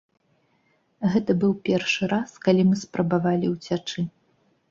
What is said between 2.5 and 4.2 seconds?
мы спрабавалі ўцячы.